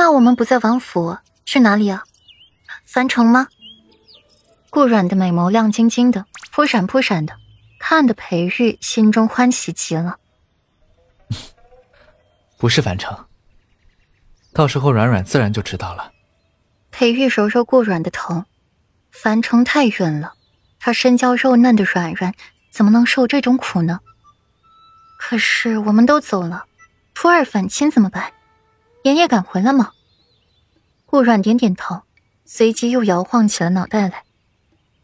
[0.00, 2.04] 那我们不在王府，去哪里啊？
[2.86, 3.48] 樊城吗？
[4.70, 7.36] 顾阮的美眸亮晶晶的，扑闪扑闪的，
[7.78, 10.16] 看得裴玉心中欢喜极了。
[12.56, 13.26] 不是樊城，
[14.54, 16.12] 到时候软软自然就知道了。
[16.90, 18.44] 裴玉揉揉顾阮的头，
[19.12, 20.32] 樊城太远了，
[20.78, 22.32] 他身娇肉嫩的软软
[22.70, 24.00] 怎么能受这种苦呢？
[25.18, 26.64] 可是我们都走了，
[27.12, 28.32] 初二反亲怎么办？
[29.02, 29.92] 爷爷赶回来吗？
[31.06, 32.02] 顾阮点点头，
[32.44, 34.24] 随即又摇晃起了脑袋来。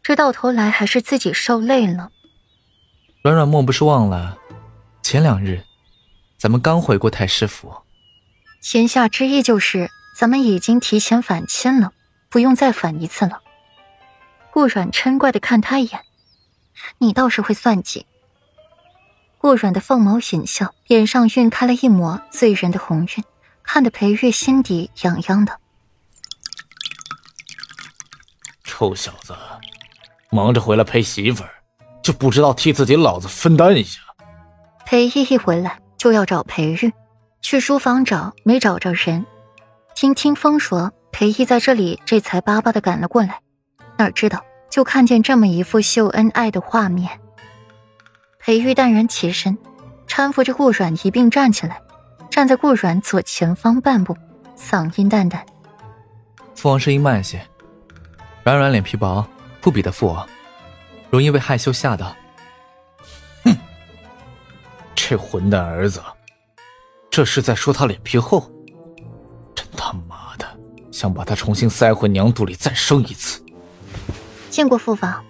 [0.03, 2.11] 这到头来还是自己受累了。
[3.23, 4.37] 软软莫不是忘了，
[5.01, 5.63] 前两日
[6.37, 7.73] 咱们刚回过太师府。
[8.73, 11.91] 言下之意就是咱们已经提前反亲了，
[12.29, 13.41] 不用再反一次了。
[14.51, 16.01] 顾阮嗔怪的看他一眼，
[16.99, 18.05] 你倒是会算计。
[19.39, 23.23] 顾阮的凤眸隐笑，脸上晕开了一抹醉人的红晕。
[23.67, 25.59] 看得裴玉心底痒痒的。
[28.63, 29.35] 臭小子，
[30.31, 31.49] 忙着回来陪媳妇儿，
[32.01, 33.99] 就不知道替自己老子分担一下。
[34.85, 36.91] 裴毅一回来就要找裴玉，
[37.41, 39.25] 去书房找没找着人，
[39.93, 43.41] 听听风说裴毅在这里，这才巴巴的赶了过来。
[43.97, 47.19] 哪知道就看见这么一副秀恩爱的画面。
[48.39, 49.57] 裴玉淡然起身，
[50.07, 51.81] 搀扶着顾软一并站起来。
[52.29, 54.15] 站在顾阮左前方半步，
[54.55, 55.43] 嗓音淡淡
[56.55, 57.41] ：“父王声音慢些。
[58.43, 59.25] 软软脸皮薄，
[59.59, 60.27] 不比得父王，
[61.09, 62.15] 容易被害羞吓到。”
[63.43, 63.57] 哼，
[64.95, 66.01] 这混蛋儿子，
[67.09, 68.51] 这是在说他脸皮厚？
[69.55, 70.45] 真他妈的
[70.91, 73.41] 想把他重新塞回娘肚里再生一次！
[74.49, 75.23] 见过父王。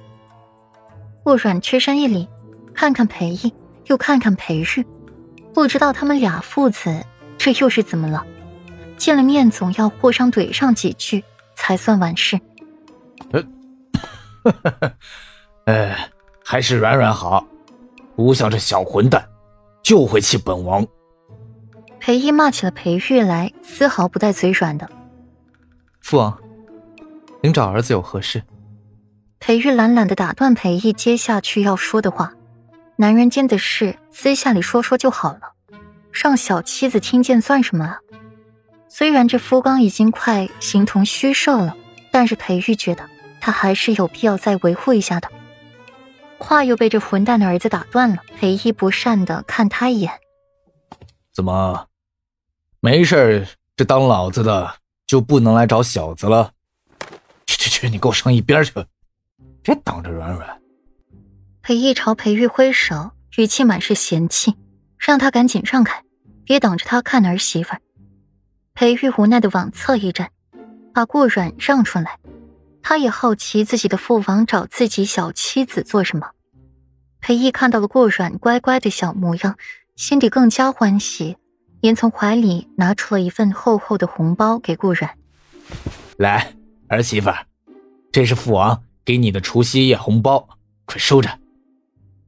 [1.23, 2.27] 顾阮屈身一礼，
[2.73, 3.53] 看看裴毅，
[3.85, 4.85] 又看看裴玉。
[5.57, 7.03] 不知道他们俩父子
[7.35, 8.23] 这又是怎么了？
[8.95, 11.23] 见了面总要互相怼上几句
[11.55, 12.39] 才算完事。
[13.31, 13.43] 呃，
[15.65, 16.09] 哎，
[16.45, 17.43] 还是软软好，
[18.15, 19.27] 不像这小混蛋，
[19.81, 20.85] 就会气本王。
[21.99, 24.87] 裴毅骂起了裴玉来，丝毫不带嘴软的。
[26.01, 26.39] 父王，
[27.41, 28.43] 您找儿子有何事？
[29.39, 32.31] 裴玉懒懒的打断裴毅接下去要说的话。
[32.99, 35.53] 男人间的事，私下里说说就好了，
[36.11, 37.99] 让小妻子听见算什么啊？
[38.89, 41.77] 虽然这夫刚已经快形同虚设了，
[42.11, 43.07] 但是裴玉觉得
[43.39, 45.29] 他还是有必要再维护一下的。
[46.39, 50.11] 话又被这混蛋的儿子打断了，裴毅不善的看他一眼
[51.31, 51.85] ：“怎么，
[52.79, 54.73] 没事这当老子的
[55.05, 56.51] 就不能来找小子了？
[57.45, 58.73] 去去去，你给我上一边去，
[59.61, 60.61] 别挡着软软。”
[61.67, 64.55] 裴毅朝裴玉挥手，语气满是嫌弃，
[64.97, 66.01] 让他赶紧让开，
[66.45, 67.75] 别挡着他看儿媳妇。
[68.73, 70.31] 裴玉无奈的往侧一站，
[70.93, 72.19] 把顾软让出来。
[72.81, 76.29] 他也好奇自己的父王找自己小妻子做什么。
[77.19, 79.57] 裴毅看到了顾软乖乖的小模样，
[79.97, 81.35] 心底更加欢喜，
[81.81, 85.17] 便从怀里拿出了一份厚厚的红包给顾软。
[86.15, 86.53] 来，
[86.87, 87.29] 儿媳妇，
[88.09, 90.47] 这是父王给你的除夕夜红包，
[90.85, 91.29] 快收着。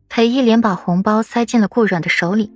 [0.10, 2.52] 裴一连把红包塞进了顾阮的手里，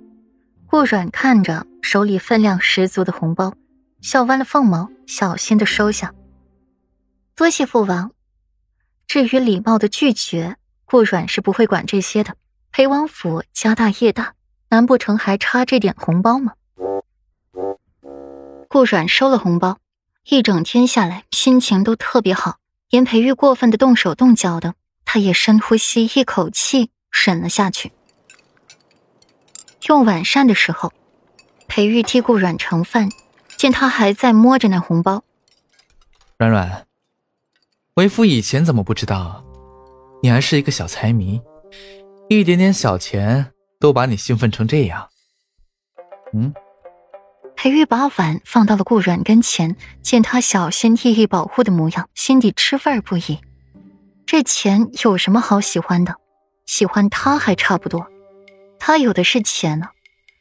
[0.66, 3.54] 顾阮看着手里分量十足的红包，
[4.02, 6.12] 笑弯了凤眸，小心的收下。
[7.36, 8.10] 多谢父王。
[9.06, 12.34] 至于礼貌的拒绝，顾阮是不会管这些的。
[12.72, 14.34] 裴王府家大业大，
[14.68, 16.54] 难不成还差这点红包吗？
[18.68, 19.78] 顾阮收了红包，
[20.28, 22.58] 一整天下来心情都特别好。
[22.90, 26.90] 连裴玉过分的动手动脚的，他也深呼吸一口气。
[27.24, 27.92] 忍了下去。
[29.88, 30.92] 用晚膳的时候，
[31.68, 33.08] 裴玉替顾阮盛饭，
[33.56, 35.22] 见他还在摸着那红包。
[36.38, 36.86] 软软，
[37.94, 39.44] 为夫以前怎么不知道，
[40.22, 41.40] 你还是一个小财迷，
[42.28, 45.08] 一点点小钱都把你兴奋成这样。
[46.32, 46.52] 嗯。
[47.56, 53.38] 裴玉把碗放到了顾阮跟前，见他小心翼翼保护的模样，心底吃味不已。
[54.26, 56.16] 这钱有什么好喜欢的？
[56.66, 58.06] 喜欢他还差不多，
[58.78, 59.88] 他有的是钱呢。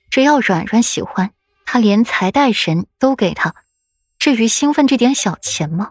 [0.09, 1.31] 只要软软喜欢，
[1.65, 3.55] 他连财带神都给他。
[4.19, 5.89] 至于兴奋这点小钱吗？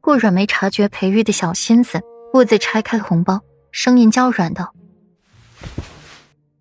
[0.00, 2.00] 顾软没察觉裴玉的小心思，
[2.32, 3.40] 兀自拆开红包，
[3.72, 4.74] 声音娇软道：“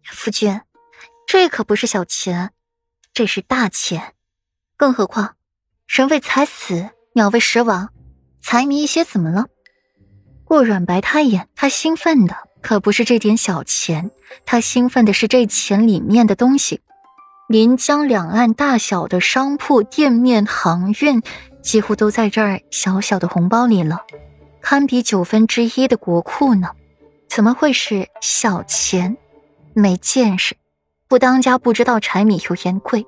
[0.04, 0.62] 夫君，
[1.28, 2.52] 这可不是小钱，
[3.14, 4.16] 这是大钱。
[4.76, 5.36] 更何况，
[5.88, 7.90] 人为财死，鸟为食亡，
[8.42, 9.46] 财迷一些怎么了？”
[10.44, 12.47] 顾软白他一眼，他兴奋的。
[12.68, 14.12] 可不是这点小钱，
[14.46, 16.82] 他兴奋的是这钱里面的东西。
[17.48, 21.22] 临江两岸大小的商铺、店面、航运，
[21.64, 24.02] 几乎都在这儿小小的红包里了，
[24.60, 26.72] 堪比九分之一的国库呢。
[27.30, 29.16] 怎么会是小钱？
[29.74, 30.58] 没见识！
[31.08, 33.08] 不当家不知道柴米油盐贵。